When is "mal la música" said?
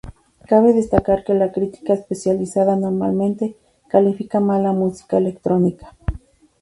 4.39-5.19